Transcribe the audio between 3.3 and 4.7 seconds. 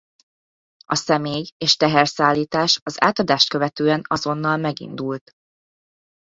követően azonnal